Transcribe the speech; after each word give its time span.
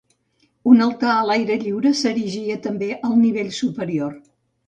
Un 0.69 0.79
altar 0.85 1.09
a 1.15 1.25
l'aire 1.31 1.57
lliure 1.65 1.91
s'erigia 2.01 2.57
també 2.65 2.89
al 3.09 3.15
nivell 3.27 3.53
superior. 3.61 4.19